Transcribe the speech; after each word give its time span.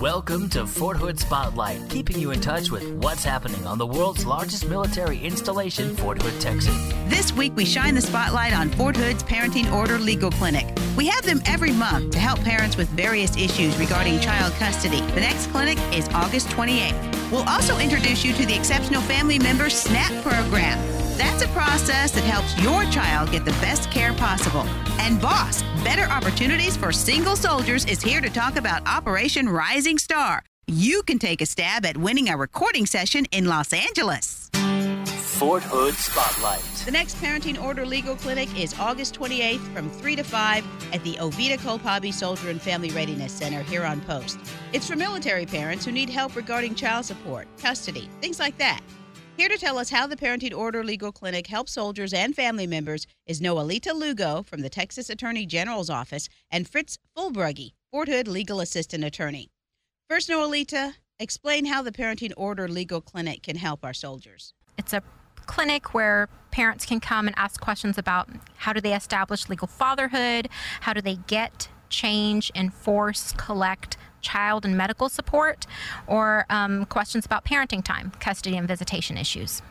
Welcome 0.00 0.48
to 0.50 0.64
Fort 0.64 0.96
Hood 0.96 1.18
Spotlight, 1.18 1.88
keeping 1.88 2.20
you 2.20 2.30
in 2.30 2.40
touch 2.40 2.70
with 2.70 2.88
what's 3.02 3.24
happening 3.24 3.66
on 3.66 3.78
the 3.78 3.86
world's 3.86 4.24
largest 4.24 4.68
military 4.68 5.18
installation, 5.18 5.96
Fort 5.96 6.22
Hood, 6.22 6.40
Texas. 6.40 6.72
This 7.08 7.32
week, 7.32 7.56
we 7.56 7.64
shine 7.64 7.96
the 7.96 8.00
spotlight 8.00 8.56
on 8.56 8.70
Fort 8.70 8.96
Hood's 8.96 9.24
Parenting 9.24 9.72
Order 9.72 9.98
Legal 9.98 10.30
Clinic. 10.30 10.72
We 10.96 11.08
have 11.08 11.24
them 11.24 11.42
every 11.46 11.72
month 11.72 12.12
to 12.12 12.20
help 12.20 12.38
parents 12.44 12.76
with 12.76 12.88
various 12.90 13.36
issues 13.36 13.76
regarding 13.76 14.20
child 14.20 14.52
custody. 14.52 15.00
The 15.00 15.20
next 15.20 15.48
clinic 15.48 15.78
is 15.92 16.08
August 16.10 16.46
28th. 16.50 17.17
We'll 17.30 17.48
also 17.48 17.78
introduce 17.78 18.24
you 18.24 18.32
to 18.34 18.46
the 18.46 18.54
Exceptional 18.54 19.02
Family 19.02 19.38
Member 19.38 19.68
SNAP 19.68 20.22
program. 20.22 20.78
That's 21.18 21.42
a 21.42 21.48
process 21.48 22.12
that 22.12 22.24
helps 22.24 22.56
your 22.62 22.84
child 22.90 23.32
get 23.32 23.44
the 23.44 23.50
best 23.52 23.90
care 23.90 24.12
possible. 24.14 24.62
And 25.00 25.20
Boss, 25.20 25.62
Better 25.84 26.04
Opportunities 26.04 26.76
for 26.76 26.92
Single 26.92 27.36
Soldiers 27.36 27.84
is 27.84 28.00
here 28.00 28.20
to 28.20 28.30
talk 28.30 28.56
about 28.56 28.86
Operation 28.88 29.48
Rising 29.48 29.98
Star. 29.98 30.42
You 30.66 31.02
can 31.02 31.18
take 31.18 31.42
a 31.42 31.46
stab 31.46 31.84
at 31.84 31.96
winning 31.96 32.28
a 32.28 32.36
recording 32.36 32.86
session 32.86 33.26
in 33.32 33.46
Los 33.46 33.72
Angeles. 33.72 34.48
Fort 35.38 35.62
Hood 35.64 35.94
Spotlight. 35.94 36.77
The 36.88 36.92
next 36.92 37.18
Parenting 37.18 37.62
Order 37.62 37.84
Legal 37.84 38.16
Clinic 38.16 38.48
is 38.58 38.72
August 38.80 39.14
28th 39.14 39.74
from 39.74 39.90
3 39.90 40.16
to 40.16 40.22
5 40.22 40.94
at 40.94 41.04
the 41.04 41.16
Oveta 41.16 41.58
Culp 41.58 41.82
Hobby 41.82 42.10
Soldier 42.10 42.48
and 42.48 42.62
Family 42.62 42.90
Readiness 42.92 43.30
Center 43.30 43.62
here 43.62 43.84
on 43.84 44.00
Post. 44.00 44.38
It's 44.72 44.88
for 44.88 44.96
military 44.96 45.44
parents 45.44 45.84
who 45.84 45.92
need 45.92 46.08
help 46.08 46.34
regarding 46.34 46.74
child 46.74 47.04
support, 47.04 47.46
custody, 47.58 48.08
things 48.22 48.40
like 48.40 48.56
that. 48.56 48.80
Here 49.36 49.50
to 49.50 49.58
tell 49.58 49.76
us 49.76 49.90
how 49.90 50.06
the 50.06 50.16
Parenting 50.16 50.56
Order 50.56 50.82
Legal 50.82 51.12
Clinic 51.12 51.46
helps 51.46 51.72
soldiers 51.72 52.14
and 52.14 52.34
family 52.34 52.66
members 52.66 53.06
is 53.26 53.38
Noelita 53.38 53.92
Lugo 53.92 54.42
from 54.42 54.62
the 54.62 54.70
Texas 54.70 55.10
Attorney 55.10 55.44
General's 55.44 55.90
Office 55.90 56.30
and 56.50 56.66
Fritz 56.66 56.96
Fulbrugge, 57.14 57.74
Fort 57.90 58.08
Hood 58.08 58.26
Legal 58.26 58.62
Assistant 58.62 59.04
Attorney. 59.04 59.50
First, 60.08 60.30
Noelita, 60.30 60.94
explain 61.20 61.66
how 61.66 61.82
the 61.82 61.92
Parenting 61.92 62.32
Order 62.34 62.66
Legal 62.66 63.02
Clinic 63.02 63.42
can 63.42 63.56
help 63.56 63.84
our 63.84 63.92
soldiers. 63.92 64.54
It's 64.78 64.94
a 64.94 65.02
clinic 65.48 65.92
where 65.92 66.28
parents 66.52 66.86
can 66.86 67.00
come 67.00 67.26
and 67.26 67.36
ask 67.36 67.60
questions 67.60 67.98
about 67.98 68.28
how 68.58 68.72
do 68.72 68.80
they 68.80 68.94
establish 68.94 69.48
legal 69.48 69.66
fatherhood, 69.66 70.48
how 70.82 70.92
do 70.92 71.00
they 71.00 71.16
get, 71.26 71.68
change, 71.88 72.52
enforce, 72.54 73.32
collect 73.32 73.96
child 74.20 74.64
and 74.64 74.76
medical 74.76 75.08
support, 75.08 75.66
or 76.06 76.44
um, 76.50 76.84
questions 76.86 77.24
about 77.24 77.44
parenting 77.44 77.82
time, 77.82 78.12
custody, 78.20 78.56
and 78.56 78.68
visitation 78.68 79.16
issues. 79.16 79.62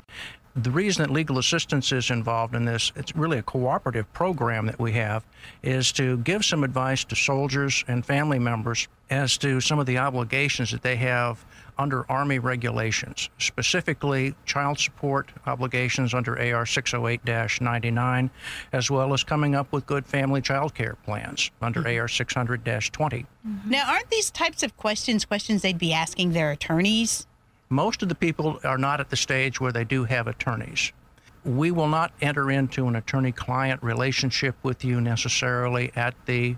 The 0.56 0.72
reason 0.72 1.04
that 1.04 1.12
legal 1.14 1.38
assistance 1.38 1.92
is 1.92 2.10
involved 2.10 2.56
in 2.56 2.66
this, 2.66 2.92
it's 2.96 3.16
really 3.16 3.38
a 3.38 3.44
cooperative 3.44 4.12
program 4.14 4.66
that 4.66 4.80
we 4.80 4.94
have, 4.94 5.24
is 5.62 5.92
to 5.94 6.18
give 6.20 6.44
some 6.44 6.64
advice 6.64 7.04
to 7.06 7.16
soldiers 7.16 7.84
and 7.88 8.04
family 8.04 8.40
members 8.40 8.88
as 9.12 9.38
to 9.38 9.62
some 9.62 9.78
of 9.78 9.86
the 9.86 10.00
obligations 10.00 10.72
that 10.72 10.82
they 10.82 10.96
have 10.96 11.46
under 11.80 12.10
Army 12.12 12.40
regulations, 12.40 13.30
specifically 13.38 14.36
child 14.46 14.80
support 14.80 15.32
obligations 15.46 16.14
under 16.14 16.40
AR 16.40 16.66
608 16.66 17.62
99, 17.62 18.30
as 18.74 18.90
well 18.92 19.14
as 19.14 19.24
coming 19.24 19.56
up 19.56 19.72
with 19.72 19.86
good 19.86 20.06
family 20.06 20.42
child 20.42 20.74
care 20.74 20.98
plans 21.06 21.52
under 21.62 21.82
mm-hmm. 21.82 22.02
AR 22.02 22.08
600 22.08 22.66
20. 22.66 23.26
Mm-hmm. 23.48 23.70
Now, 23.70 23.84
aren't 23.88 24.10
these 24.10 24.32
types 24.32 24.64
of 24.64 24.76
questions 24.78 25.26
questions 25.26 25.62
they'd 25.62 25.78
be 25.78 25.94
asking 25.94 26.32
their 26.32 26.52
attorneys? 26.52 27.28
Most 27.70 28.02
of 28.02 28.10
the 28.10 28.16
people 28.16 28.60
are 28.64 28.78
not 28.78 29.00
at 29.00 29.10
the 29.10 29.18
stage 29.18 29.60
where 29.60 29.72
they 29.72 29.84
do 29.84 30.06
have 30.06 30.28
attorneys. 30.28 30.92
We 31.44 31.72
will 31.72 31.88
not 31.88 32.12
enter 32.22 32.50
into 32.52 32.88
an 32.88 32.96
attorney 32.96 33.32
client 33.32 33.84
relationship 33.84 34.56
with 34.64 34.84
you 34.84 35.02
necessarily 35.02 35.92
at 35.96 36.14
the 36.26 36.56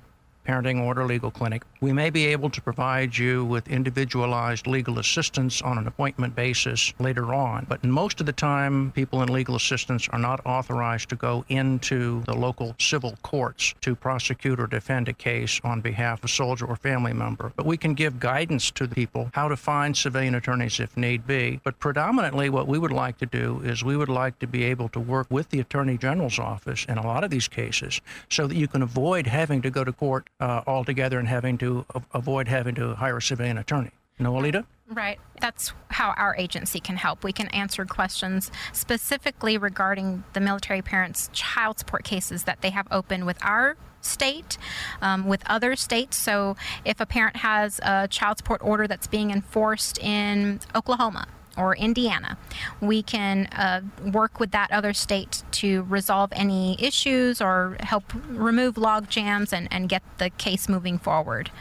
Parenting 0.47 0.81
Order 0.81 1.05
Legal 1.05 1.31
Clinic. 1.31 1.63
We 1.81 1.93
may 1.93 2.09
be 2.09 2.25
able 2.25 2.49
to 2.49 2.61
provide 2.61 3.17
you 3.17 3.45
with 3.45 3.69
individualized 3.69 4.67
legal 4.67 4.99
assistance 4.99 5.61
on 5.61 5.77
an 5.77 5.87
appointment 5.87 6.35
basis 6.35 6.93
later 6.99 7.33
on, 7.33 7.67
but 7.69 7.85
most 7.85 8.19
of 8.19 8.25
the 8.25 8.33
time, 8.33 8.91
people 8.91 9.21
in 9.21 9.29
legal 9.29 9.55
assistance 9.55 10.09
are 10.09 10.19
not 10.19 10.45
authorized 10.45 11.07
to 11.09 11.15
go 11.15 11.45
into 11.47 12.21
the 12.23 12.35
local 12.35 12.75
civil 12.79 13.17
courts 13.21 13.75
to 13.79 13.95
prosecute 13.95 14.59
or 14.59 14.67
defend 14.67 15.07
a 15.07 15.13
case 15.13 15.61
on 15.63 15.79
behalf 15.79 16.19
of 16.19 16.25
a 16.25 16.27
soldier 16.27 16.65
or 16.65 16.75
family 16.75 17.13
member. 17.13 17.53
But 17.55 17.65
we 17.65 17.77
can 17.77 17.93
give 17.93 18.19
guidance 18.19 18.71
to 18.71 18.85
the 18.85 18.95
people 18.95 19.31
how 19.33 19.47
to 19.47 19.55
find 19.55 19.95
civilian 19.95 20.35
attorneys 20.35 20.81
if 20.81 20.97
need 20.97 21.25
be. 21.25 21.61
But 21.63 21.79
predominantly, 21.79 22.49
what 22.49 22.67
we 22.67 22.77
would 22.77 22.91
like 22.91 23.17
to 23.19 23.25
do 23.25 23.61
is 23.63 23.85
we 23.85 23.95
would 23.95 24.09
like 24.09 24.37
to 24.39 24.47
be 24.47 24.65
able 24.65 24.89
to 24.89 24.99
work 24.99 25.27
with 25.29 25.49
the 25.49 25.61
Attorney 25.61 25.97
General's 25.97 26.39
office 26.39 26.83
in 26.89 26.97
a 26.97 27.07
lot 27.07 27.23
of 27.23 27.29
these 27.29 27.47
cases 27.47 28.01
so 28.27 28.47
that 28.47 28.57
you 28.57 28.67
can 28.67 28.81
avoid 28.81 29.27
having 29.27 29.61
to 29.61 29.69
go 29.69 29.85
to 29.85 29.93
court 29.93 30.29
uh, 30.41 30.61
altogether 30.67 31.19
and 31.19 31.27
having 31.29 31.57
to 31.59 31.68
avoid 32.13 32.47
having 32.47 32.75
to 32.75 32.95
hire 32.95 33.17
a 33.17 33.21
civilian 33.21 33.57
attorney. 33.57 33.91
Noelita? 34.19 34.65
Right. 34.89 35.19
That's 35.39 35.71
how 35.89 36.13
our 36.17 36.35
agency 36.35 36.79
can 36.79 36.97
help. 36.97 37.23
We 37.23 37.31
can 37.31 37.47
answer 37.49 37.85
questions 37.85 38.51
specifically 38.73 39.57
regarding 39.57 40.23
the 40.33 40.39
military 40.39 40.81
parents' 40.81 41.29
child 41.31 41.79
support 41.79 42.03
cases 42.03 42.43
that 42.45 42.61
they 42.61 42.71
have 42.71 42.87
open 42.89 43.25
with 43.25 43.37
our 43.43 43.77
state, 44.01 44.57
um, 45.01 45.27
with 45.27 45.43
other 45.45 45.75
states. 45.75 46.17
So 46.17 46.55
if 46.85 46.99
a 46.99 47.05
parent 47.05 47.37
has 47.37 47.79
a 47.83 48.07
child 48.07 48.39
support 48.39 48.61
order 48.63 48.87
that's 48.87 49.07
being 49.07 49.29
enforced 49.31 49.99
in 49.99 50.59
Oklahoma, 50.73 51.27
or 51.57 51.75
Indiana. 51.75 52.37
We 52.81 53.03
can 53.03 53.47
uh, 53.47 53.81
work 54.11 54.39
with 54.39 54.51
that 54.51 54.71
other 54.71 54.93
state 54.93 55.43
to 55.51 55.83
resolve 55.83 56.31
any 56.33 56.77
issues 56.81 57.41
or 57.41 57.77
help 57.81 58.03
remove 58.27 58.77
log 58.77 59.09
jams 59.09 59.51
and, 59.53 59.67
and 59.71 59.89
get 59.89 60.03
the 60.17 60.29
case 60.29 60.69
moving 60.69 60.97
forward. 60.97 61.51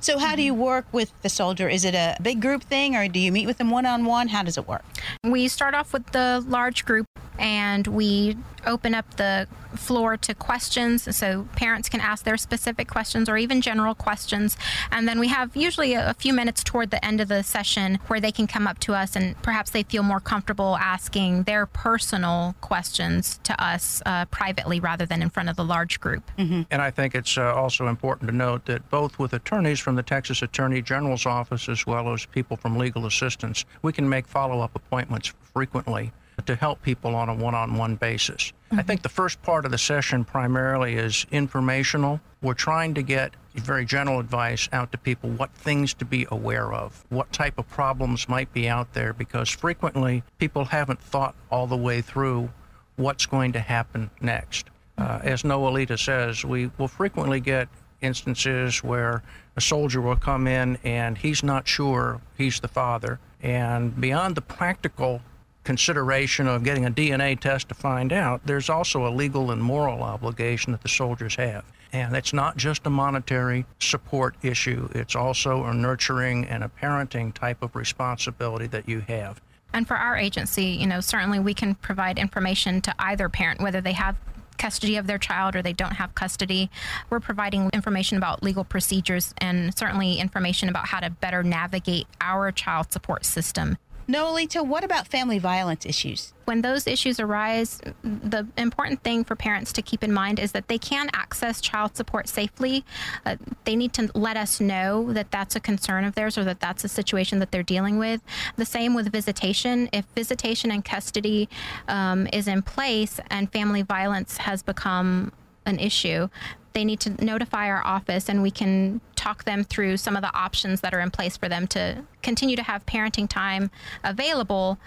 So, 0.00 0.18
how 0.18 0.36
do 0.36 0.42
you 0.42 0.54
work 0.54 0.86
with 0.92 1.12
the 1.22 1.28
soldier? 1.28 1.68
Is 1.68 1.84
it 1.84 1.94
a 1.94 2.16
big 2.22 2.40
group 2.40 2.62
thing 2.62 2.96
or 2.96 3.08
do 3.08 3.18
you 3.18 3.32
meet 3.32 3.46
with 3.46 3.58
them 3.58 3.70
one 3.70 3.86
on 3.86 4.04
one? 4.04 4.28
How 4.28 4.42
does 4.42 4.58
it 4.58 4.68
work? 4.68 4.84
We 5.24 5.48
start 5.48 5.74
off 5.74 5.92
with 5.92 6.06
the 6.12 6.44
large 6.46 6.84
group 6.84 7.06
and 7.38 7.86
we 7.86 8.36
open 8.66 8.94
up 8.94 9.16
the 9.16 9.46
floor 9.76 10.16
to 10.16 10.34
questions 10.34 11.16
so 11.16 11.46
parents 11.54 11.88
can 11.88 12.00
ask 12.00 12.24
their 12.24 12.36
specific 12.36 12.88
questions 12.88 13.28
or 13.28 13.36
even 13.36 13.60
general 13.60 13.94
questions. 13.94 14.56
And 14.90 15.06
then 15.06 15.20
we 15.20 15.28
have 15.28 15.54
usually 15.54 15.94
a, 15.94 16.14
few 16.16 16.32
minutes 16.32 16.64
toward 16.64 16.90
the 16.90 17.04
end 17.04 17.20
of 17.20 17.28
the 17.28 17.42
session 17.42 17.98
where 18.06 18.20
they 18.20 18.32
can 18.32 18.46
come 18.46 18.66
up 18.66 18.78
to 18.80 18.94
us 18.94 19.14
and 19.14 19.40
perhaps 19.42 19.70
they 19.70 19.82
feel 19.82 20.02
more 20.02 20.18
comfortable 20.18 20.76
asking 20.78 21.42
their 21.42 21.66
personal 21.66 22.54
questions 22.62 23.38
to 23.44 23.62
us 23.62 24.02
uh, 24.06 24.24
privately 24.26 24.80
rather 24.80 25.04
than 25.04 25.20
in 25.20 25.28
front 25.28 25.50
of 25.50 25.56
the 25.56 25.64
large 25.64 26.00
group. 26.00 26.22
Mm-hmm. 26.38 26.62
And 26.70 26.80
I 26.80 26.90
think 26.90 27.14
it's 27.14 27.36
uh, 27.36 27.52
also 27.54 27.86
important 27.86 28.30
to 28.30 28.34
note 28.34 28.64
that 28.64 28.88
both 28.88 29.18
with 29.18 29.34
attorneys 29.34 29.85
from 29.86 29.94
the 29.94 30.02
Texas 30.02 30.42
Attorney 30.42 30.82
General's 30.82 31.26
office 31.26 31.68
as 31.68 31.86
well 31.86 32.12
as 32.12 32.26
people 32.26 32.56
from 32.56 32.76
legal 32.76 33.06
assistance, 33.06 33.64
we 33.82 33.92
can 33.92 34.08
make 34.08 34.26
follow 34.26 34.60
up 34.60 34.74
appointments 34.74 35.32
frequently 35.54 36.10
to 36.44 36.56
help 36.56 36.82
people 36.82 37.14
on 37.14 37.28
a 37.28 37.34
one 37.36 37.54
on 37.54 37.76
one 37.76 37.94
basis. 37.94 38.52
Mm-hmm. 38.72 38.80
I 38.80 38.82
think 38.82 39.02
the 39.02 39.08
first 39.08 39.40
part 39.42 39.64
of 39.64 39.70
the 39.70 39.78
session 39.78 40.24
primarily 40.24 40.94
is 40.94 41.24
informational. 41.30 42.20
We're 42.42 42.54
trying 42.54 42.94
to 42.94 43.02
get 43.02 43.34
very 43.54 43.84
general 43.84 44.18
advice 44.18 44.68
out 44.72 44.90
to 44.90 44.98
people 44.98 45.30
what 45.30 45.52
things 45.52 45.94
to 45.94 46.04
be 46.04 46.26
aware 46.32 46.74
of, 46.74 47.04
what 47.10 47.30
type 47.30 47.56
of 47.56 47.68
problems 47.68 48.28
might 48.28 48.52
be 48.52 48.68
out 48.68 48.92
there, 48.92 49.12
because 49.12 49.48
frequently 49.48 50.24
people 50.38 50.64
haven't 50.64 51.00
thought 51.00 51.36
all 51.48 51.68
the 51.68 51.76
way 51.76 52.00
through 52.00 52.50
what's 52.96 53.24
going 53.24 53.52
to 53.52 53.60
happen 53.60 54.10
next. 54.20 54.66
Uh, 54.98 55.20
as 55.22 55.44
Noelita 55.44 55.96
says, 55.96 56.44
we 56.44 56.72
will 56.76 56.88
frequently 56.88 57.38
get 57.38 57.68
instances 58.02 58.82
where 58.82 59.22
a 59.56 59.60
soldier 59.60 60.00
will 60.00 60.16
come 60.16 60.46
in 60.46 60.78
and 60.84 61.18
he's 61.18 61.42
not 61.42 61.66
sure 61.66 62.20
he's 62.36 62.60
the 62.60 62.68
father. 62.68 63.18
And 63.42 63.98
beyond 63.98 64.34
the 64.34 64.42
practical 64.42 65.22
consideration 65.64 66.46
of 66.46 66.62
getting 66.62 66.84
a 66.86 66.90
DNA 66.90 67.38
test 67.38 67.68
to 67.70 67.74
find 67.74 68.12
out, 68.12 68.40
there's 68.44 68.70
also 68.70 69.06
a 69.06 69.10
legal 69.10 69.50
and 69.50 69.62
moral 69.62 70.02
obligation 70.02 70.72
that 70.72 70.82
the 70.82 70.88
soldiers 70.88 71.34
have. 71.36 71.64
And 71.92 72.14
it's 72.14 72.32
not 72.32 72.56
just 72.56 72.86
a 72.86 72.90
monetary 72.90 73.64
support 73.80 74.36
issue, 74.42 74.88
it's 74.94 75.16
also 75.16 75.64
a 75.64 75.72
nurturing 75.72 76.44
and 76.46 76.62
a 76.62 76.68
parenting 76.68 77.32
type 77.32 77.62
of 77.62 77.74
responsibility 77.74 78.66
that 78.68 78.88
you 78.88 79.00
have. 79.00 79.40
And 79.72 79.86
for 79.86 79.96
our 79.96 80.16
agency, 80.16 80.64
you 80.64 80.86
know, 80.86 81.00
certainly 81.00 81.38
we 81.38 81.54
can 81.54 81.74
provide 81.74 82.18
information 82.18 82.80
to 82.82 82.94
either 82.98 83.28
parent, 83.28 83.60
whether 83.60 83.80
they 83.80 83.92
have 83.92 84.16
custody 84.58 84.96
of 84.96 85.06
their 85.06 85.18
child 85.18 85.56
or 85.56 85.62
they 85.62 85.72
don't 85.72 85.94
have 85.94 86.14
custody. 86.14 86.70
We're 87.10 87.20
providing 87.20 87.70
information 87.72 88.18
about 88.18 88.42
legal 88.42 88.64
procedures 88.64 89.34
and 89.38 89.76
certainly 89.76 90.16
information 90.16 90.68
about 90.68 90.86
how 90.86 91.00
to 91.00 91.10
better 91.10 91.42
navigate 91.42 92.06
our 92.20 92.52
child 92.52 92.92
support 92.92 93.24
system 93.24 93.78
Noelita, 94.08 94.64
what 94.64 94.84
about 94.84 95.08
family 95.08 95.40
violence 95.40 95.84
issues? 95.84 96.32
When 96.44 96.62
those 96.62 96.86
issues 96.86 97.18
arise, 97.18 97.80
the 98.04 98.46
important 98.56 99.02
thing 99.02 99.24
for 99.24 99.34
parents 99.34 99.72
to 99.72 99.82
keep 99.82 100.04
in 100.04 100.12
mind 100.12 100.38
is 100.38 100.52
that 100.52 100.68
they 100.68 100.78
can 100.78 101.10
access 101.12 101.60
child 101.60 101.96
support 101.96 102.28
safely. 102.28 102.84
Uh, 103.24 103.34
they 103.64 103.74
need 103.74 103.92
to 103.94 104.08
let 104.14 104.36
us 104.36 104.60
know 104.60 105.12
that 105.12 105.32
that's 105.32 105.56
a 105.56 105.60
concern 105.60 106.04
of 106.04 106.14
theirs 106.14 106.38
or 106.38 106.44
that 106.44 106.60
that's 106.60 106.84
a 106.84 106.88
situation 106.88 107.40
that 107.40 107.50
they're 107.50 107.64
dealing 107.64 107.98
with. 107.98 108.20
The 108.54 108.64
same 108.64 108.94
with 108.94 109.10
visitation. 109.10 109.88
If 109.92 110.04
visitation 110.14 110.70
and 110.70 110.84
custody 110.84 111.48
um, 111.88 112.28
is 112.32 112.46
in 112.46 112.62
place 112.62 113.18
and 113.28 113.50
family 113.50 113.82
violence 113.82 114.36
has 114.36 114.62
become 114.62 115.32
an 115.64 115.80
issue, 115.80 116.28
they 116.74 116.84
need 116.84 117.00
to 117.00 117.24
notify 117.24 117.68
our 117.70 117.84
office 117.84 118.28
and 118.28 118.40
we 118.40 118.52
can 118.52 119.00
talk 119.26 119.42
them 119.42 119.64
through 119.64 119.96
some 119.96 120.14
of 120.14 120.22
the 120.22 120.32
options 120.36 120.80
that 120.82 120.94
are 120.94 121.00
in 121.00 121.10
place 121.10 121.36
for 121.36 121.48
them 121.48 121.66
to 121.66 122.04
continue 122.22 122.54
to 122.54 122.62
have 122.62 122.86
parenting 122.86 123.28
time 123.28 123.72
available, 124.04 124.78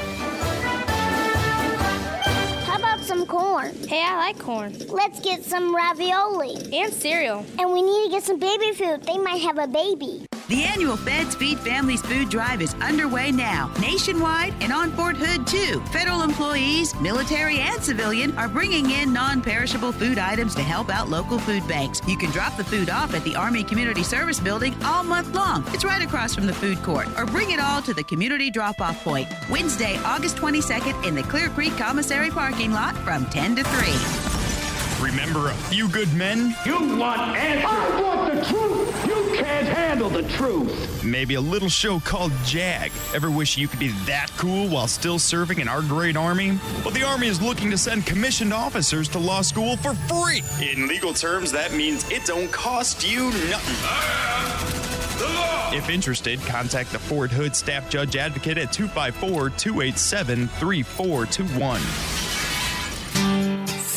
some 3.26 3.38
corn. 3.38 3.76
Hey, 3.88 4.04
I 4.04 4.18
like 4.18 4.40
corn. 4.40 4.76
Let's 4.90 5.20
get 5.20 5.44
some 5.44 5.76
ravioli. 5.76 6.56
And 6.74 6.94
cereal. 6.94 7.46
And 7.60 7.72
we 7.72 7.82
need 7.82 8.06
to 8.06 8.10
get 8.12 8.24
some 8.24 8.40
baby 8.40 8.72
food. 8.74 9.04
They 9.04 9.18
might 9.18 9.42
have 9.42 9.58
a 9.58 9.68
baby. 9.68 10.26
The 10.48 10.64
annual 10.64 10.96
Feds 10.96 11.34
Feed 11.34 11.58
Families 11.58 12.04
food 12.04 12.30
drive 12.30 12.62
is 12.62 12.76
underway 12.76 13.32
now, 13.32 13.72
nationwide 13.82 14.54
and 14.62 14.72
on 14.72 14.92
Fort 14.92 15.18
Hood 15.18 15.48
too. 15.48 15.80
Federal 15.92 16.22
employees, 16.22 16.94
military 17.00 17.58
and 17.62 17.84
civilian, 17.84 18.38
are 18.38 18.48
bringing 18.48 18.92
in 18.92 19.12
non-perishable 19.12 19.92
food 19.92 20.20
items 20.20 20.54
to 20.54 20.62
help 20.62 20.92
out 20.92 21.10
local 21.10 21.40
food 21.40 21.68
banks. 21.68 22.00
You 22.08 22.16
can 22.16 22.30
drop 22.30 22.58
the 22.58 22.64
food 22.64 22.92
off 22.92 23.16
at 23.16 23.24
the 23.24 23.36
Army 23.36 23.64
Community 23.64 24.04
Service 24.04 24.40
Building 24.40 24.76
all 24.84 25.04
month 25.04 25.34
long. 25.34 25.64
It's 25.70 25.84
right 25.84 26.04
across 26.04 26.36
from 26.36 26.46
the 26.46 26.54
food 26.54 26.78
court. 26.84 27.08
Or 27.18 27.26
bring 27.26 27.50
it 27.50 27.60
all 27.60 27.82
to 27.82 27.96
the 27.96 28.04
community 28.04 28.52
drop-off 28.52 29.04
point, 29.04 29.28
Wednesday, 29.50 29.98
August 30.06 30.36
22nd 30.38 31.08
in 31.08 31.16
the 31.16 31.24
Clear 31.24 31.50
Creek 31.50 31.76
Commissary 31.76 32.30
parking 32.30 32.72
lot 32.72 32.96
from 32.98 33.26
10 33.32 33.56
to 33.56 33.64
3. 33.64 34.36
Remember 35.02 35.50
a 35.50 35.54
few 35.56 35.90
good 35.90 36.14
men? 36.14 36.56
You 36.66 36.98
want 36.98 37.20
answers. 37.36 37.66
I 37.68 38.02
want 38.02 38.34
the 38.34 38.42
truth. 38.46 39.08
You 39.08 39.15
can't 39.38 39.68
handle 39.68 40.10
the 40.10 40.24
truth. 40.24 41.04
Maybe 41.04 41.36
a 41.36 41.42
little 41.42 41.70
show 41.70 42.00
called 42.00 42.32
JAG. 42.46 42.92
Ever 43.14 43.30
wish 43.30 43.58
you 43.58 43.68
could 43.68 43.80
be 43.80 43.90
that 44.06 44.28
cool 44.38 44.68
while 44.68 44.88
still 44.88 45.20
serving 45.20 45.60
in 45.60 45.68
our 45.68 45.82
great 45.82 46.18
Army? 46.18 46.60
Well, 46.84 46.92
the 46.92 47.04
Army 47.04 47.28
is 47.28 47.42
looking 47.42 47.70
to 47.72 47.78
send 47.78 48.06
commissioned 48.06 48.54
officers 48.54 49.08
to 49.10 49.20
law 49.20 49.42
school 49.42 49.78
for 49.78 49.94
free. 49.94 50.42
In 50.62 50.88
legal 50.88 51.14
terms, 51.14 51.52
that 51.52 51.74
means 51.74 52.10
it 52.10 52.26
don't 52.26 52.52
cost 52.52 53.08
you 53.10 53.26
nothing. 53.50 54.86
If 55.78 55.90
interested, 55.90 56.40
contact 56.42 56.92
the 56.92 57.00
Fort 57.00 57.32
Hood 57.32 57.56
Staff 57.56 57.90
Judge 57.90 58.16
Advocate 58.16 58.58
at 58.58 58.72
254 58.72 59.50
287 59.52 60.48
3421. 60.48 62.25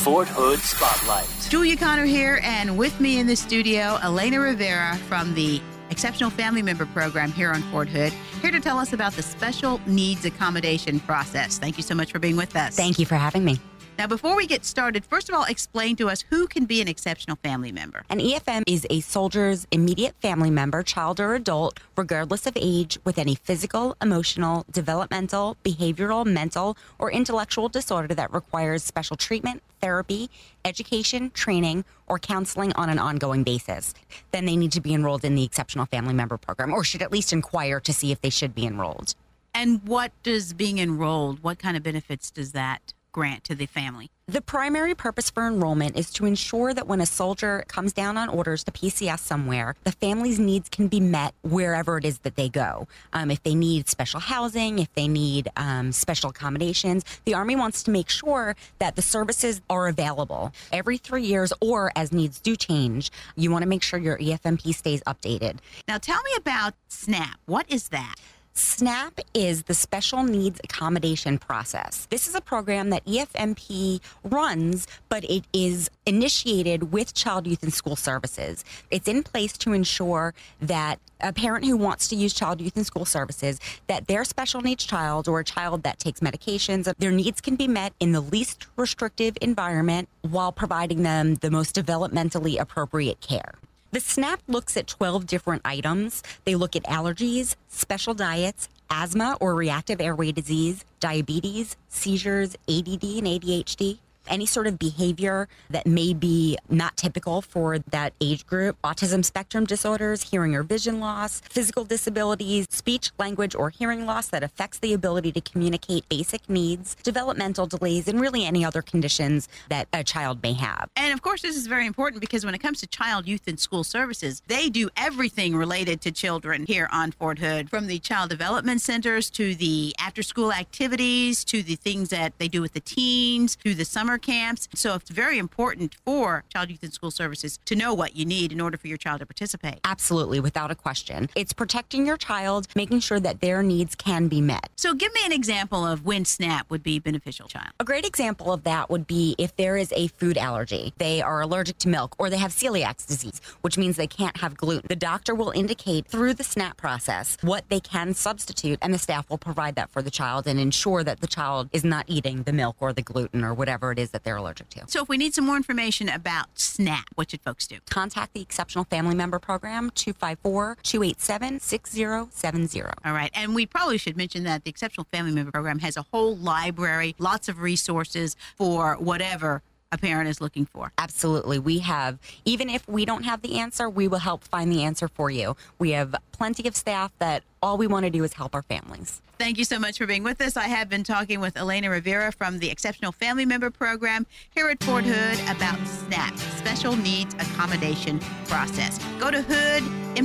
Fort 0.09 0.27
Hood 0.29 0.57
Spotlight. 0.61 1.29
Julia 1.51 1.77
Connor 1.77 2.05
here, 2.05 2.39
and 2.41 2.79
with 2.79 2.99
me 2.99 3.19
in 3.19 3.27
the 3.27 3.35
studio, 3.35 3.99
Elena 4.01 4.39
Rivera 4.39 4.95
from 5.07 5.35
the 5.35 5.61
Exceptional 5.91 6.31
Family 6.31 6.63
Member 6.63 6.87
Program 6.87 7.31
here 7.31 7.51
on 7.51 7.61
Fort 7.71 7.87
Hood, 7.89 8.11
here 8.41 8.49
to 8.49 8.59
tell 8.59 8.79
us 8.79 8.91
about 8.91 9.13
the 9.13 9.21
special 9.21 9.79
needs 9.85 10.25
accommodation 10.25 10.99
process. 11.01 11.59
Thank 11.59 11.77
you 11.77 11.83
so 11.83 11.93
much 11.93 12.11
for 12.11 12.17
being 12.17 12.37
with 12.37 12.55
us. 12.55 12.75
Thank 12.75 12.97
you 12.97 13.05
for 13.05 13.17
having 13.17 13.45
me. 13.45 13.59
Now, 13.99 14.07
before 14.07 14.37
we 14.37 14.47
get 14.47 14.63
started, 14.63 15.03
first 15.03 15.27
of 15.27 15.35
all, 15.35 15.43
explain 15.43 15.97
to 15.97 16.07
us 16.07 16.23
who 16.29 16.47
can 16.47 16.63
be 16.63 16.79
an 16.79 16.87
exceptional 16.87 17.35
family 17.43 17.73
member. 17.73 18.03
An 18.09 18.19
EFM 18.19 18.63
is 18.65 18.87
a 18.89 19.01
soldier's 19.01 19.67
immediate 19.71 20.15
family 20.21 20.49
member, 20.49 20.83
child 20.83 21.19
or 21.19 21.35
adult, 21.35 21.81
regardless 21.97 22.47
of 22.47 22.53
age, 22.55 22.97
with 23.03 23.17
any 23.17 23.35
physical, 23.35 23.97
emotional, 24.01 24.65
developmental, 24.71 25.57
behavioral, 25.65 26.25
mental, 26.25 26.77
or 26.97 27.11
intellectual 27.11 27.67
disorder 27.67 28.15
that 28.15 28.33
requires 28.33 28.85
special 28.85 29.17
treatment, 29.17 29.61
therapy, 29.81 30.29
education, 30.63 31.29
training, 31.31 31.83
or 32.07 32.17
counseling 32.17 32.71
on 32.77 32.87
an 32.89 32.99
ongoing 32.99 33.43
basis. 33.43 33.93
Then 34.31 34.45
they 34.45 34.55
need 34.55 34.71
to 34.71 34.79
be 34.79 34.93
enrolled 34.93 35.25
in 35.25 35.35
the 35.35 35.43
Exceptional 35.43 35.85
Family 35.85 36.13
Member 36.13 36.37
Program, 36.37 36.71
or 36.71 36.85
should 36.85 37.01
at 37.01 37.11
least 37.11 37.33
inquire 37.33 37.81
to 37.81 37.91
see 37.91 38.13
if 38.13 38.21
they 38.21 38.29
should 38.29 38.55
be 38.55 38.65
enrolled. 38.65 39.15
And 39.53 39.85
what 39.85 40.13
does 40.23 40.53
being 40.53 40.77
enrolled, 40.77 41.43
what 41.43 41.59
kind 41.59 41.75
of 41.75 41.83
benefits 41.83 42.31
does 42.31 42.53
that 42.53 42.93
grant 43.11 43.43
to 43.45 43.55
the 43.55 43.65
family? 43.65 44.09
The 44.27 44.41
primary 44.41 44.93
purpose 44.93 45.31
for 45.31 45.47
enrollment 45.47 45.97
is 45.97 46.11
to 46.13 46.25
ensure 46.27 46.71
that 46.75 46.85
when 46.85 47.01
a 47.01 47.05
soldier 47.07 47.63
comes 47.67 47.93
down 47.93 48.15
on 48.15 48.29
orders 48.29 48.63
to 48.65 48.71
PCS 48.71 49.21
somewhere, 49.21 49.75
the 49.85 49.91
family's 49.91 50.37
needs 50.37 50.69
can 50.69 50.87
be 50.87 50.99
met 50.99 51.33
wherever 51.41 51.97
it 51.97 52.05
is 52.05 52.19
that 52.19 52.35
they 52.35 52.47
go. 52.47 52.87
Um, 53.11 53.31
if 53.31 53.41
they 53.41 53.55
need 53.55 53.89
special 53.89 54.19
housing, 54.19 54.77
if 54.77 54.93
they 54.93 55.07
need 55.07 55.49
um, 55.57 55.91
special 55.91 56.29
accommodations, 56.29 57.03
the 57.25 57.33
Army 57.33 57.55
wants 57.55 57.81
to 57.83 57.91
make 57.91 58.07
sure 58.07 58.55
that 58.77 58.95
the 58.95 59.01
services 59.01 59.61
are 59.67 59.87
available 59.87 60.53
every 60.71 60.97
three 60.97 61.23
years 61.23 61.51
or 61.59 61.91
as 61.95 62.11
needs 62.11 62.39
do 62.39 62.55
change. 62.55 63.11
You 63.35 63.49
want 63.49 63.63
to 63.63 63.67
make 63.67 63.81
sure 63.81 63.97
your 63.97 64.19
EFMP 64.19 64.75
stays 64.75 65.01
updated. 65.07 65.57
Now, 65.87 65.97
tell 65.97 66.21
me 66.21 66.31
about 66.37 66.75
SNAP. 66.87 67.39
What 67.47 67.65
is 67.67 67.89
that? 67.89 68.13
SNAP 68.59 69.21
is 69.33 69.63
the 69.63 69.73
Special 69.73 70.21
Needs 70.23 70.59
Accommodation 70.65 71.37
Process. 71.37 72.07
This 72.09 72.27
is 72.27 72.35
a 72.35 72.41
program 72.41 72.89
that 72.89 73.05
EFMP 73.05 74.01
runs, 74.25 74.85
but 75.07 75.23
it 75.23 75.45
is 75.53 75.89
initiated 76.05 76.91
with 76.91 77.13
Child, 77.13 77.47
Youth, 77.47 77.63
and 77.63 77.73
School 77.73 77.95
Services. 77.95 78.65
It's 78.91 79.07
in 79.07 79.23
place 79.23 79.57
to 79.59 79.71
ensure 79.71 80.33
that 80.59 80.99
a 81.21 81.31
parent 81.31 81.65
who 81.65 81.77
wants 81.77 82.09
to 82.09 82.17
use 82.17 82.33
child, 82.33 82.59
youth, 82.59 82.75
and 82.75 82.85
school 82.85 83.05
services, 83.05 83.61
that 83.87 84.07
their 84.07 84.25
special 84.25 84.59
needs 84.59 84.83
child 84.83 85.29
or 85.29 85.39
a 85.39 85.45
child 85.45 85.83
that 85.83 85.97
takes 85.97 86.19
medications, 86.19 86.93
their 86.97 87.11
needs 87.11 87.39
can 87.39 87.55
be 87.55 87.67
met 87.67 87.93
in 88.01 88.11
the 88.11 88.21
least 88.21 88.67
restrictive 88.75 89.37
environment 89.41 90.09
while 90.21 90.51
providing 90.51 91.03
them 91.03 91.35
the 91.35 91.49
most 91.49 91.73
developmentally 91.75 92.59
appropriate 92.59 93.21
care. 93.21 93.53
The 93.91 93.99
SNAP 93.99 94.41
looks 94.47 94.77
at 94.77 94.85
12 94.85 95.25
different 95.25 95.63
items. 95.65 96.21
They 96.45 96.53
look 96.53 96.75
at 96.75 96.83
allergies, 96.83 97.55
special 97.69 98.13
diets, 98.13 98.69
asthma 98.91 99.35
or 99.41 99.55
reactive 99.55 99.99
airway 99.99 100.31
disease, 100.31 100.85
diabetes, 100.99 101.75
seizures, 101.87 102.53
ADD 102.67 103.03
and 103.03 103.25
ADHD, 103.25 103.97
any 104.27 104.45
sort 104.45 104.67
of 104.67 104.77
behavior 104.77 105.47
that 105.69 105.87
may 105.87 106.13
be 106.13 106.57
not 106.69 106.95
typical 106.97 107.41
for 107.41 107.79
that 107.79 108.13
age 108.21 108.45
group, 108.45 108.77
autism 108.83 109.23
spectrum 109.23 109.65
disorders, 109.65 110.29
hearing 110.29 110.55
or 110.55 110.63
vision 110.63 110.99
loss, 110.99 111.41
physical 111.41 111.83
disabilities, 111.83 112.67
speech, 112.69 113.11
language, 113.17 113.55
or 113.55 113.69
hearing 113.69 114.05
loss 114.05 114.27
that 114.27 114.43
affects 114.43 114.79
the 114.79 114.93
ability 114.93 115.31
to 115.31 115.41
communicate 115.41 116.07
basic 116.09 116.47
needs, 116.49 116.95
developmental 117.03 117.65
delays, 117.65 118.07
and 118.07 118.19
really 118.19 118.45
any 118.45 118.63
other 118.63 118.81
conditions 118.81 119.47
that 119.69 119.87
a 119.93 120.03
child 120.03 120.41
may 120.43 120.53
have. 120.53 120.89
And 120.95 121.13
of 121.13 121.21
course, 121.21 121.41
this 121.41 121.55
is 121.55 121.67
very 121.67 121.85
important 121.85 122.21
because 122.21 122.45
when 122.45 122.53
it 122.53 122.59
comes 122.59 122.79
to 122.81 122.87
child, 122.87 123.27
youth, 123.27 123.47
and 123.47 123.59
school 123.59 123.83
services, 123.83 124.41
they 124.47 124.69
do 124.69 124.89
everything 124.95 125.55
related 125.55 126.01
to 126.01 126.11
children 126.11 126.65
here 126.65 126.87
on 126.91 127.11
Fort 127.11 127.39
Hood, 127.39 127.69
from 127.69 127.87
the 127.87 127.99
child 127.99 128.29
development 128.29 128.81
centers 128.81 129.29
to 129.31 129.55
the 129.55 129.95
after 129.99 130.21
school 130.21 130.53
activities 130.53 131.43
to 131.45 131.63
the 131.63 131.75
things 131.75 132.09
that 132.09 132.37
they 132.37 132.47
do 132.47 132.61
with 132.61 132.73
the 132.73 132.79
teens 132.79 133.55
to 133.55 133.73
the 133.73 133.85
summer 133.85 134.17
camps. 134.19 134.67
So 134.75 134.95
it's 134.95 135.09
very 135.09 135.37
important 135.37 135.95
for 136.05 136.43
Child, 136.49 136.69
Youth, 136.69 136.83
and 136.83 136.93
School 136.93 137.11
Services 137.11 137.59
to 137.65 137.75
know 137.75 137.93
what 137.93 138.15
you 138.15 138.25
need 138.25 138.51
in 138.51 138.61
order 138.61 138.77
for 138.77 138.87
your 138.87 138.97
child 138.97 139.19
to 139.21 139.25
participate. 139.25 139.79
Absolutely, 139.83 140.39
without 140.39 140.71
a 140.71 140.75
question. 140.75 141.29
It's 141.35 141.53
protecting 141.53 142.05
your 142.05 142.17
child, 142.17 142.67
making 142.75 142.99
sure 142.99 143.19
that 143.19 143.41
their 143.41 143.63
needs 143.63 143.95
can 143.95 144.27
be 144.27 144.41
met. 144.41 144.69
So 144.75 144.93
give 144.93 145.13
me 145.13 145.21
an 145.25 145.31
example 145.31 145.85
of 145.85 146.05
when 146.05 146.25
SNAP 146.25 146.69
would 146.69 146.83
be 146.83 146.99
beneficial 146.99 147.47
child. 147.47 147.69
A 147.79 147.83
great 147.83 148.05
example 148.05 148.51
of 148.51 148.63
that 148.63 148.89
would 148.89 149.07
be 149.07 149.35
if 149.37 149.55
there 149.55 149.77
is 149.77 149.93
a 149.95 150.07
food 150.07 150.37
allergy, 150.37 150.93
they 150.97 151.21
are 151.21 151.41
allergic 151.41 151.77
to 151.79 151.89
milk, 151.89 152.15
or 152.17 152.29
they 152.29 152.37
have 152.37 152.51
celiac 152.51 153.05
disease, 153.05 153.41
which 153.61 153.77
means 153.77 153.95
they 153.95 154.07
can't 154.07 154.37
have 154.37 154.57
gluten. 154.57 154.87
The 154.87 154.95
doctor 154.95 155.35
will 155.35 155.51
indicate 155.51 156.07
through 156.07 156.33
the 156.33 156.43
SNAP 156.43 156.77
process 156.77 157.37
what 157.41 157.67
they 157.69 157.79
can 157.79 158.13
substitute, 158.13 158.79
and 158.81 158.93
the 158.93 158.97
staff 158.97 159.29
will 159.29 159.37
provide 159.37 159.75
that 159.75 159.89
for 159.89 160.01
the 160.01 160.11
child 160.11 160.47
and 160.47 160.59
ensure 160.59 161.03
that 161.03 161.21
the 161.21 161.27
child 161.27 161.69
is 161.71 161.83
not 161.83 162.05
eating 162.07 162.43
the 162.43 162.53
milk 162.53 162.77
or 162.79 162.93
the 162.93 163.01
gluten 163.01 163.43
or 163.43 163.53
whatever 163.53 163.91
it 163.91 163.98
is 163.99 164.11
that 164.11 164.23
they're 164.23 164.37
allergic 164.37 164.69
to. 164.69 164.83
So 164.87 165.01
if 165.01 165.09
we 165.09 165.17
need 165.17 165.33
some 165.33 165.45
more 165.45 165.57
information 165.57 166.09
about 166.09 166.47
SNAP, 166.59 167.05
what 167.15 167.31
should 167.31 167.41
folks 167.41 167.67
do? 167.67 167.77
Contact 167.89 168.33
the 168.33 168.41
Exceptional 168.41 168.85
Family 168.85 169.15
Member 169.15 169.39
Program, 169.39 169.91
254 169.95 170.77
287 170.81 171.59
6070. 171.59 172.81
All 173.05 173.13
right. 173.13 173.31
And 173.33 173.55
we 173.55 173.65
probably 173.65 173.97
should 173.97 174.17
mention 174.17 174.43
that 174.43 174.63
the 174.63 174.69
Exceptional 174.69 175.07
Family 175.11 175.31
Member 175.31 175.51
Program 175.51 175.79
has 175.79 175.97
a 175.97 176.05
whole 176.11 176.35
library, 176.35 177.15
lots 177.19 177.49
of 177.49 177.61
resources 177.61 178.35
for 178.55 178.95
whatever 178.95 179.61
a 179.91 179.97
parent 179.97 180.29
is 180.29 180.39
looking 180.39 180.65
for. 180.65 180.91
Absolutely. 180.97 181.59
We 181.59 181.79
have, 181.79 182.19
even 182.45 182.69
if 182.69 182.87
we 182.87 183.05
don't 183.05 183.23
have 183.23 183.41
the 183.41 183.59
answer, 183.59 183.89
we 183.89 184.07
will 184.07 184.19
help 184.19 184.43
find 184.43 184.71
the 184.71 184.83
answer 184.83 185.07
for 185.07 185.31
you. 185.31 185.55
We 185.79 185.91
have 185.91 186.15
plenty 186.31 186.67
of 186.67 186.75
staff 186.75 187.11
that 187.19 187.43
all 187.61 187.77
we 187.77 187.87
want 187.87 188.05
to 188.05 188.09
do 188.09 188.23
is 188.23 188.33
help 188.33 188.55
our 188.55 188.61
families. 188.61 189.21
Thank 189.37 189.57
you 189.57 189.63
so 189.63 189.79
much 189.79 189.97
for 189.97 190.05
being 190.05 190.23
with 190.23 190.39
us. 190.41 190.57
I 190.57 190.67
have 190.67 190.89
been 190.89 191.03
talking 191.03 191.39
with 191.39 191.57
Elena 191.57 191.89
Rivera 191.89 192.31
from 192.31 192.59
the 192.59 192.69
Exceptional 192.69 193.11
Family 193.11 193.45
Member 193.45 193.69
Program 193.69 194.27
here 194.53 194.69
at 194.69 194.83
Fort 194.83 195.05
Hood 195.05 195.39
about 195.55 195.79
SNAP, 195.87 196.37
Special 196.37 196.95
Needs 196.95 197.33
Accommodation 197.35 198.19
Process. 198.47 198.99
Go 199.19 199.31
to 199.31 199.41
hoodmwr.com 199.41 200.17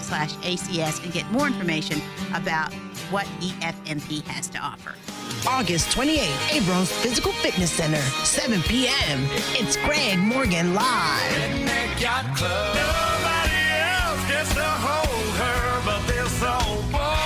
slash 0.00 0.34
ACS 0.34 1.04
and 1.04 1.12
get 1.12 1.30
more 1.30 1.46
information 1.46 2.00
about 2.34 2.72
what 3.10 3.26
EFMP 3.40 4.22
has 4.26 4.48
to 4.48 4.58
offer. 4.58 4.94
August 5.46 5.88
28th, 5.96 6.52
Abrams 6.52 6.90
Physical 6.90 7.32
Fitness 7.32 7.70
Center, 7.70 8.00
7 8.24 8.62
p.m. 8.62 9.26
It's 9.54 9.76
Greg 9.76 10.18
Morgan 10.18 10.74
live. 10.74 11.32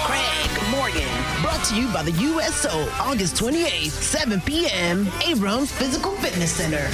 Craig 0.07 0.51
Morgan, 0.71 1.09
brought 1.43 1.65
to 1.67 1.75
you 1.77 1.89
by 1.93 2.03
the 2.03 2.13
USO, 2.13 2.89
August 3.01 3.37
28th, 3.37 3.91
7 3.91 4.41
p.m. 4.43 5.09
Abrams 5.27 5.73
Physical 5.73 6.13
Fitness 6.17 6.53
Center. 6.53 6.89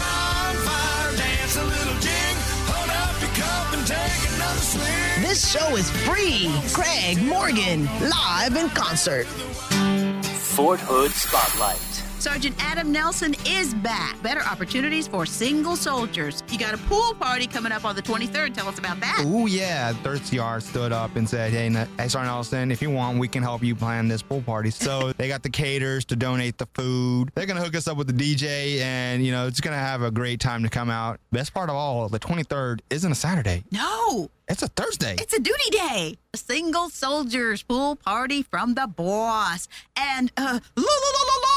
This 5.20 5.50
show 5.50 5.76
is 5.76 5.90
free. 5.90 6.50
Craig 6.72 7.22
Morgan, 7.22 7.86
live 8.08 8.56
in 8.56 8.68
concert. 8.70 9.26
Fort 10.52 10.80
Hood 10.80 11.12
Spotlight. 11.12 11.91
Sergeant 12.22 12.54
Adam 12.60 12.92
Nelson 12.92 13.34
is 13.44 13.74
back. 13.74 14.22
Better 14.22 14.42
opportunities 14.42 15.08
for 15.08 15.26
single 15.26 15.74
soldiers. 15.74 16.44
You 16.50 16.56
got 16.56 16.72
a 16.72 16.78
pool 16.78 17.14
party 17.14 17.48
coming 17.48 17.72
up 17.72 17.84
on 17.84 17.96
the 17.96 18.02
23rd. 18.02 18.54
Tell 18.54 18.68
us 18.68 18.78
about 18.78 19.00
that. 19.00 19.24
Oh, 19.26 19.46
yeah. 19.46 19.92
Thirsty 19.92 20.36
Yard 20.36 20.62
stood 20.62 20.92
up 20.92 21.16
and 21.16 21.28
said, 21.28 21.50
hey, 21.50 21.68
hey, 21.68 22.06
Sergeant 22.06 22.26
Nelson, 22.26 22.70
if 22.70 22.80
you 22.80 22.90
want, 22.90 23.18
we 23.18 23.26
can 23.26 23.42
help 23.42 23.64
you 23.64 23.74
plan 23.74 24.06
this 24.06 24.22
pool 24.22 24.40
party. 24.40 24.70
So 24.70 25.12
they 25.16 25.26
got 25.26 25.42
the 25.42 25.50
caterers 25.50 26.04
to 26.06 26.16
donate 26.16 26.58
the 26.58 26.68
food. 26.74 27.32
They're 27.34 27.46
going 27.46 27.56
to 27.56 27.62
hook 27.64 27.74
us 27.74 27.88
up 27.88 27.96
with 27.96 28.06
the 28.06 28.12
DJ, 28.34 28.78
and, 28.82 29.26
you 29.26 29.32
know, 29.32 29.48
it's 29.48 29.60
going 29.60 29.74
to 29.74 29.82
have 29.82 30.02
a 30.02 30.12
great 30.12 30.38
time 30.38 30.62
to 30.62 30.68
come 30.68 30.90
out. 30.90 31.18
Best 31.32 31.52
part 31.52 31.70
of 31.70 31.74
all, 31.74 32.08
the 32.08 32.20
23rd 32.20 32.82
isn't 32.90 33.10
a 33.10 33.16
Saturday. 33.16 33.64
No, 33.72 34.30
It's 34.48 34.62
a 34.62 34.68
Thursday. 34.68 35.16
it's 35.18 35.32
a 35.34 35.40
duty 35.40 35.70
day. 35.72 36.16
A 36.34 36.36
single 36.36 36.88
soldiers 36.88 37.64
pool 37.64 37.96
party 37.96 38.44
from 38.44 38.74
the 38.74 38.86
boss. 38.86 39.66
And, 39.96 40.30
uh, 40.36 40.60
la 40.76 40.82
la 40.82 40.84
la 40.84 41.24
la 41.26 41.40
la. 41.42 41.51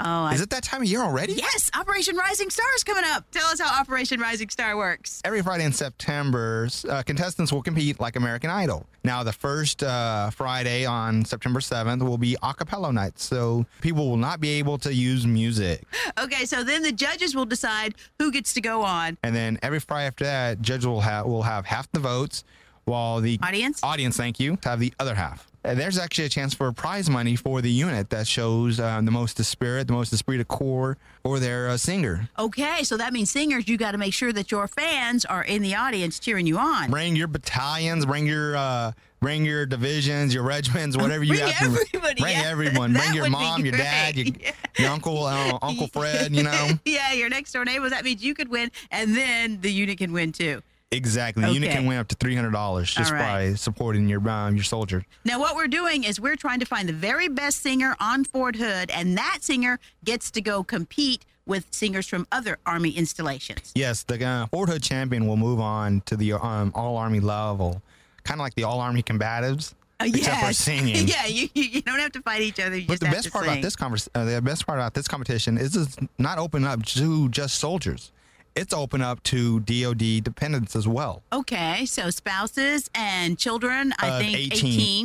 Oh, 0.00 0.24
I 0.24 0.34
Is 0.34 0.40
it 0.40 0.50
that 0.50 0.62
time 0.62 0.82
of 0.82 0.88
year 0.88 1.00
already? 1.00 1.32
Yes, 1.34 1.70
Operation 1.74 2.16
Rising 2.16 2.50
Star 2.50 2.66
is 2.76 2.84
coming 2.84 3.04
up. 3.04 3.28
Tell 3.32 3.46
us 3.48 3.60
how 3.60 3.80
Operation 3.80 4.20
Rising 4.20 4.48
Star 4.48 4.76
works. 4.76 5.20
Every 5.24 5.42
Friday 5.42 5.64
in 5.64 5.72
September, 5.72 6.68
uh, 6.88 7.02
contestants 7.02 7.52
will 7.52 7.62
compete 7.62 7.98
like 7.98 8.16
American 8.16 8.50
Idol. 8.50 8.86
Now, 9.02 9.22
the 9.22 9.32
first 9.32 9.82
uh, 9.82 10.30
Friday 10.30 10.84
on 10.84 11.24
September 11.24 11.60
7th 11.60 12.02
will 12.06 12.18
be 12.18 12.36
a 12.42 12.54
cappella 12.54 12.92
night, 12.92 13.18
so 13.18 13.66
people 13.80 14.08
will 14.08 14.16
not 14.16 14.40
be 14.40 14.50
able 14.50 14.78
to 14.78 14.92
use 14.94 15.26
music. 15.26 15.84
Okay, 16.18 16.44
so 16.44 16.62
then 16.62 16.82
the 16.82 16.92
judges 16.92 17.34
will 17.34 17.46
decide 17.46 17.94
who 18.18 18.30
gets 18.30 18.52
to 18.54 18.60
go 18.60 18.82
on. 18.82 19.16
And 19.22 19.34
then 19.34 19.58
every 19.62 19.80
Friday 19.80 20.06
after 20.06 20.24
that, 20.24 20.60
judges 20.62 20.86
will 20.86 21.00
have 21.00 21.26
will 21.26 21.42
have 21.42 21.64
half 21.64 21.90
the 21.92 22.00
votes, 22.00 22.44
while 22.88 23.20
the 23.20 23.38
Audience? 23.42 23.80
audience, 23.82 24.16
thank 24.16 24.40
you, 24.40 24.56
to 24.56 24.68
have 24.70 24.80
the 24.80 24.92
other 24.98 25.14
half. 25.14 25.46
And 25.64 25.78
there's 25.78 25.98
actually 25.98 26.24
a 26.24 26.28
chance 26.30 26.54
for 26.54 26.72
prize 26.72 27.10
money 27.10 27.36
for 27.36 27.60
the 27.60 27.70
unit 27.70 28.10
that 28.10 28.26
shows 28.26 28.78
um, 28.80 29.04
the 29.04 29.10
most 29.10 29.42
spirit, 29.44 29.86
the 29.86 29.92
most 29.92 30.12
esprit 30.12 30.38
de 30.38 30.44
corps, 30.44 30.96
or 31.24 31.38
their 31.40 31.68
uh, 31.68 31.76
singer. 31.76 32.28
Okay, 32.38 32.84
so 32.84 32.96
that 32.96 33.12
means 33.12 33.30
singers, 33.30 33.68
you 33.68 33.76
got 33.76 33.92
to 33.92 33.98
make 33.98 34.14
sure 34.14 34.32
that 34.32 34.50
your 34.50 34.68
fans 34.68 35.24
are 35.24 35.42
in 35.42 35.62
the 35.62 35.74
audience 35.74 36.18
cheering 36.18 36.46
you 36.46 36.58
on. 36.58 36.90
Bring 36.90 37.16
your 37.16 37.26
battalions, 37.26 38.06
bring 38.06 38.26
your 38.26 38.56
uh, 38.56 38.92
bring 39.20 39.44
your 39.44 39.66
divisions, 39.66 40.32
your 40.32 40.44
regiments, 40.44 40.96
whatever 40.96 41.24
you 41.24 41.34
Bring 41.34 41.48
have 41.48 41.58
to 41.74 41.80
everybody, 41.82 42.22
bring 42.22 42.36
yeah. 42.36 42.42
everyone. 42.46 42.92
Bring 42.92 43.12
your 43.14 43.28
mom, 43.28 43.64
your 43.66 43.76
dad, 43.76 44.16
your, 44.16 44.24
great. 44.32 44.54
your 44.78 44.90
uncle, 44.90 45.24
uh, 45.24 45.58
Uncle 45.60 45.88
Fred. 45.88 46.34
You 46.34 46.44
know 46.44 46.68
yeah, 46.84 47.12
your 47.12 47.28
next 47.28 47.52
door 47.52 47.64
neighbor. 47.64 47.90
That 47.90 48.04
means 48.04 48.22
you 48.22 48.32
could 48.34 48.48
win, 48.48 48.70
and 48.90 49.16
then 49.16 49.60
the 49.60 49.72
unit 49.72 49.98
can 49.98 50.12
win 50.12 50.32
too. 50.32 50.62
Exactly. 50.92 51.44
The 51.44 51.52
unit 51.52 51.68
Okay. 51.70 51.78
can 51.78 51.86
win 51.86 51.98
up 51.98 52.08
to 52.08 52.14
three 52.16 52.34
hundred 52.34 52.52
dollars 52.52 52.92
just 52.92 53.12
right. 53.12 53.50
by 53.50 53.54
supporting 53.54 54.08
your 54.08 54.26
um, 54.28 54.54
your 54.54 54.64
soldier. 54.64 55.04
Now, 55.24 55.38
what 55.40 55.56
we're 55.56 55.68
doing 55.68 56.04
is 56.04 56.20
we're 56.20 56.36
trying 56.36 56.60
to 56.60 56.66
find 56.66 56.88
the 56.88 56.92
very 56.92 57.28
best 57.28 57.60
singer 57.62 57.96
on 58.00 58.24
Fort 58.24 58.56
Hood, 58.56 58.90
and 58.90 59.16
that 59.18 59.38
singer 59.42 59.78
gets 60.04 60.30
to 60.32 60.40
go 60.40 60.62
compete 60.64 61.24
with 61.46 61.66
singers 61.70 62.06
from 62.06 62.26
other 62.30 62.58
Army 62.66 62.90
installations. 62.90 63.72
Yes, 63.74 64.02
the 64.02 64.22
uh, 64.24 64.46
Fort 64.46 64.68
Hood 64.68 64.82
champion 64.82 65.26
will 65.26 65.36
move 65.38 65.60
on 65.60 66.02
to 66.06 66.16
the 66.16 66.34
um, 66.34 66.72
All 66.74 66.96
Army 66.96 67.20
level, 67.20 67.80
kind 68.24 68.38
of 68.40 68.44
like 68.44 68.54
the 68.54 68.64
All 68.64 68.80
Army 68.80 69.02
combatives, 69.02 69.72
Uh, 70.00 70.04
except 70.06 70.44
for 70.44 70.52
singing. 70.68 71.08
yeah, 71.08 71.24
you, 71.26 71.48
you 71.54 71.64
you 71.64 71.82
don't 71.82 71.98
have 71.98 72.12
to 72.12 72.20
fight 72.22 72.42
each 72.42 72.60
other. 72.60 72.76
You 72.76 72.86
But 72.86 73.00
the 73.00 73.06
best 73.06 73.32
part 73.32 73.44
sing. 73.46 73.52
about 73.54 73.62
this 73.62 73.76
convers- 73.76 74.08
uh, 74.14 74.24
the 74.26 74.42
best 74.42 74.66
part 74.66 74.78
about 74.78 74.92
this 74.94 75.08
competition 75.08 75.56
is 75.58 75.74
it's 75.74 75.96
not 76.18 76.38
open 76.38 76.64
up 76.64 76.84
to 76.86 77.28
just 77.30 77.58
soldiers. 77.58 78.12
It's 78.58 78.74
open 78.74 79.00
up 79.02 79.22
to 79.24 79.60
DoD 79.60 80.22
dependents 80.24 80.74
as 80.74 80.88
well. 80.88 81.22
Okay, 81.32 81.86
so 81.86 82.10
spouses 82.10 82.90
and 82.94 83.38
children, 83.38 83.92
I 84.00 84.08
Uh, 84.10 84.18
think 84.18 84.36
18. 84.36 84.50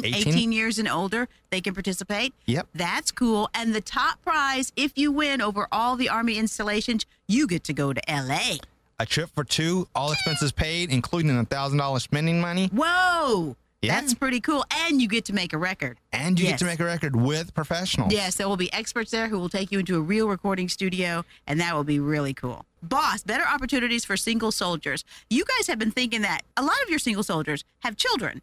18, 0.04 0.06
18, 0.06 0.28
18? 0.34 0.52
years 0.52 0.80
and 0.80 0.88
older, 0.88 1.30
they 1.52 1.62
can 1.62 1.74
participate. 1.76 2.34
Yep. 2.48 2.68
That's 2.74 3.12
cool. 3.12 3.50
And 3.54 3.76
the 3.76 3.82
top 3.82 4.22
prize, 4.24 4.72
if 4.76 4.98
you 4.98 5.12
win 5.12 5.40
over 5.42 5.68
all 5.72 5.96
the 5.96 6.10
Army 6.10 6.38
installations, 6.38 7.06
you 7.28 7.46
get 7.48 7.64
to 7.66 7.74
go 7.74 7.94
to 7.94 8.02
LA. 8.08 8.58
A 9.00 9.06
trip 9.06 9.30
for 9.36 9.44
two, 9.44 9.88
all 9.96 10.12
expenses 10.12 10.52
paid, 10.52 10.90
including 10.92 11.36
a 11.38 11.46
thousand 11.46 11.78
dollars 11.78 12.04
spending 12.04 12.40
money, 12.42 12.68
Whoa. 12.74 13.56
Yeah. 13.84 14.00
That's 14.00 14.14
pretty 14.14 14.40
cool. 14.40 14.66
And 14.72 15.02
you 15.02 15.08
get 15.10 15.26
to 15.26 15.34
make 15.34 15.52
a 15.54 15.58
record. 15.58 16.00
and 16.14 16.40
you 16.40 16.46
Yes. 16.46 16.54
get 16.54 16.60
to 16.60 16.66
make 16.66 16.80
a 16.80 16.86
record 16.86 17.16
with 17.16 17.54
professionals. 17.54 18.14
Yes, 18.14 18.36
there 18.36 18.48
will 18.48 18.56
be 18.58 18.72
experts 18.72 19.12
there 19.12 19.28
who 19.28 19.38
will 19.40 19.50
take 19.50 19.72
you 19.72 19.80
into 19.80 19.98
a 19.98 20.00
real 20.00 20.28
recording 20.30 20.70
studio, 20.70 21.26
and 21.48 21.60
that 21.60 21.76
will 21.76 21.84
be 21.84 22.00
really 22.00 22.34
cool. 22.34 22.66
Boss, 22.82 23.24
better 23.24 23.46
opportunities 23.46 24.06
for 24.06 24.16
single 24.16 24.52
soldiers. 24.52 25.04
You 25.30 25.44
guys 25.58 25.68
have 25.68 25.80
been 25.80 25.92
thinking 25.92 26.22
that 26.22 26.42
a 26.56 26.62
lot 26.62 26.82
of 26.84 26.90
your 26.90 27.00
single 27.00 27.24
soldiers 27.24 27.64
have 27.80 27.98
children, 27.98 28.42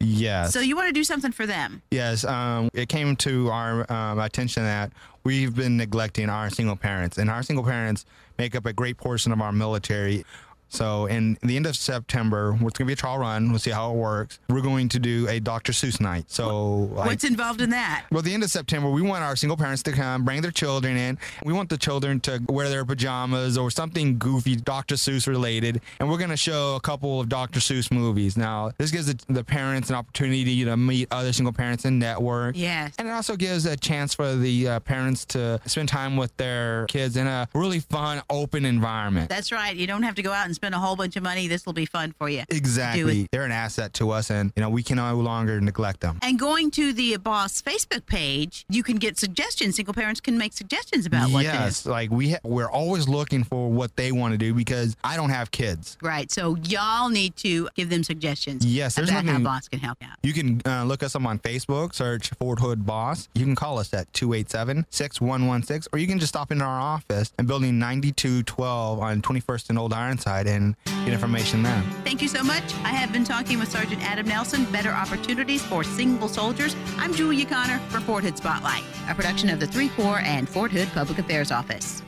Yes. 0.00 0.52
so 0.52 0.60
you 0.60 0.74
want 0.76 0.88
to 0.88 0.92
do 0.92 1.04
something 1.04 1.30
for 1.30 1.46
them. 1.46 1.82
Yes, 1.90 2.24
um, 2.24 2.68
it 2.72 2.88
came 2.88 3.14
to 3.16 3.50
our 3.50 3.90
um, 3.92 4.18
attention 4.18 4.62
that 4.64 4.92
we've 5.24 5.54
been 5.54 5.76
neglecting 5.76 6.30
our 6.30 6.50
single 6.50 6.76
parents, 6.76 7.18
and 7.18 7.28
our 7.30 7.42
single 7.42 7.64
parents 7.64 8.04
make 8.38 8.56
up 8.56 8.64
a 8.66 8.72
great 8.72 8.96
portion 8.96 9.30
of 9.30 9.40
our 9.40 9.52
military. 9.52 10.24
So, 10.70 11.06
in 11.06 11.36
the 11.42 11.56
end 11.56 11.66
of 11.66 11.76
September, 11.76 12.52
it's 12.52 12.60
going 12.60 12.72
to 12.72 12.84
be 12.86 12.92
a 12.92 12.96
trial 12.96 13.18
run. 13.18 13.50
We'll 13.50 13.58
see 13.58 13.70
how 13.70 13.90
it 13.92 13.96
works. 13.96 14.38
We're 14.48 14.60
going 14.62 14.88
to 14.90 14.98
do 14.98 15.26
a 15.28 15.40
Dr. 15.40 15.72
Seuss 15.72 16.00
night. 16.00 16.30
So, 16.30 16.88
like, 16.94 17.06
What's 17.06 17.24
involved 17.24 17.60
in 17.60 17.70
that? 17.70 18.06
well, 18.10 18.22
the 18.22 18.32
end 18.32 18.42
of 18.42 18.50
September, 18.50 18.88
we 18.90 19.02
want 19.02 19.22
our 19.24 19.36
single 19.36 19.56
parents 19.56 19.82
to 19.84 19.92
come, 19.92 20.24
bring 20.24 20.40
their 20.42 20.50
children 20.50 20.96
in. 20.96 21.18
We 21.44 21.52
want 21.52 21.68
the 21.70 21.76
children 21.76 22.20
to 22.20 22.40
wear 22.48 22.68
their 22.68 22.84
pajamas 22.84 23.58
or 23.58 23.70
something 23.70 24.18
goofy, 24.18 24.56
Dr. 24.56 24.94
Seuss 24.94 25.26
related. 25.26 25.80
And 25.98 26.08
we're 26.08 26.18
going 26.18 26.30
to 26.30 26.36
show 26.36 26.76
a 26.76 26.80
couple 26.80 27.20
of 27.20 27.28
Dr. 27.28 27.60
Seuss 27.60 27.90
movies. 27.90 28.36
Now, 28.36 28.70
this 28.78 28.90
gives 28.90 29.06
the, 29.06 29.32
the 29.32 29.44
parents 29.44 29.90
an 29.90 29.96
opportunity 29.96 30.64
to 30.64 30.76
meet 30.76 31.08
other 31.10 31.32
single 31.32 31.52
parents 31.52 31.84
and 31.84 31.98
network. 31.98 32.56
Yes. 32.56 32.94
And 32.98 33.08
it 33.08 33.10
also 33.10 33.36
gives 33.36 33.66
a 33.66 33.76
chance 33.76 34.14
for 34.14 34.34
the 34.36 34.68
uh, 34.68 34.80
parents 34.80 35.24
to 35.26 35.60
spend 35.66 35.88
time 35.88 36.16
with 36.16 36.36
their 36.36 36.86
kids 36.86 37.16
in 37.16 37.26
a 37.26 37.48
really 37.54 37.80
fun, 37.80 38.22
open 38.30 38.64
environment. 38.64 39.28
That's 39.28 39.50
right. 39.52 39.74
You 39.74 39.86
don't 39.86 40.02
have 40.04 40.14
to 40.14 40.22
go 40.22 40.32
out 40.32 40.46
and 40.46 40.54
spend 40.60 40.74
a 40.74 40.78
whole 40.78 40.94
bunch 40.94 41.16
of 41.16 41.22
money, 41.22 41.48
this 41.48 41.64
will 41.64 41.72
be 41.72 41.86
fun 41.86 42.12
for 42.18 42.28
you. 42.28 42.42
Exactly. 42.50 43.26
They're 43.32 43.44
an 43.44 43.52
asset 43.52 43.94
to 43.94 44.10
us, 44.10 44.30
and 44.30 44.52
you 44.56 44.62
know 44.62 44.68
we 44.68 44.82
can 44.82 44.96
no 44.96 45.14
longer 45.16 45.58
neglect 45.58 46.00
them. 46.00 46.18
And 46.20 46.38
going 46.38 46.70
to 46.72 46.92
the 46.92 47.16
Boss 47.16 47.62
Facebook 47.62 48.04
page, 48.04 48.66
you 48.68 48.82
can 48.82 48.96
get 48.96 49.18
suggestions. 49.18 49.76
Single 49.76 49.94
parents 49.94 50.20
can 50.20 50.36
make 50.36 50.52
suggestions 50.52 51.06
about 51.06 51.30
what 51.30 51.44
yes, 51.44 51.86
like 51.86 52.10
we 52.10 52.32
ha- 52.32 52.38
we're 52.44 52.70
always 52.70 53.08
looking 53.08 53.42
for 53.42 53.70
what 53.70 53.96
they 53.96 54.12
want 54.12 54.32
to 54.32 54.38
do 54.38 54.52
because 54.52 54.96
I 55.02 55.16
don't 55.16 55.30
have 55.30 55.50
kids. 55.50 55.96
Right. 56.02 56.30
So 56.30 56.56
y'all 56.64 57.08
need 57.08 57.36
to 57.36 57.70
give 57.74 57.88
them 57.88 58.04
suggestions. 58.04 58.66
Yes, 58.66 58.96
there's 58.96 59.08
about 59.08 59.24
how 59.24 59.32
nothing- 59.32 59.44
Boss 59.44 59.68
can 59.68 59.78
help 59.80 59.98
out. 60.02 60.18
You 60.22 60.34
can 60.34 60.60
uh, 60.66 60.84
look 60.84 61.02
us 61.02 61.16
up 61.16 61.24
on 61.24 61.38
Facebook, 61.38 61.94
search 61.94 62.30
Fort 62.38 62.58
Hood 62.58 62.84
Boss. 62.84 63.28
You 63.34 63.46
can 63.46 63.54
call 63.54 63.78
us 63.78 63.94
at 63.94 64.12
287 64.12 64.84
6116, 64.90 65.88
or 65.94 65.98
you 65.98 66.06
can 66.06 66.18
just 66.18 66.30
stop 66.30 66.52
in 66.52 66.60
our 66.60 66.80
office 66.80 67.32
in 67.38 67.46
building 67.46 67.78
9212 67.78 68.98
on 69.00 69.22
21st 69.22 69.70
and 69.70 69.78
Old 69.78 69.94
Ironside 69.94 70.46
and 70.50 70.76
get 70.84 71.12
information 71.12 71.62
there. 71.62 71.82
Thank 72.04 72.22
you 72.22 72.28
so 72.28 72.42
much. 72.42 72.62
I 72.84 72.92
have 72.92 73.12
been 73.12 73.24
talking 73.24 73.58
with 73.58 73.70
Sergeant 73.70 74.02
Adam 74.02 74.26
Nelson, 74.28 74.64
Better 74.66 74.90
Opportunities 74.90 75.62
for 75.62 75.82
Single 75.82 76.28
Soldiers. 76.28 76.76
I'm 76.98 77.14
Julia 77.14 77.46
Connor 77.46 77.78
for 77.88 78.00
Fort 78.00 78.24
Hood 78.24 78.36
Spotlight, 78.36 78.84
a 79.08 79.14
production 79.14 79.48
of 79.50 79.60
the 79.60 79.66
Three 79.66 79.88
Corps 79.90 80.20
and 80.20 80.48
Fort 80.48 80.70
Hood 80.70 80.88
Public 80.88 81.18
Affairs 81.18 81.50
Office. 81.50 82.02